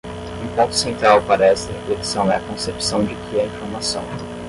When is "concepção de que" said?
2.47-3.39